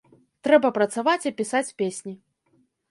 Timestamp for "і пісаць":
1.31-1.67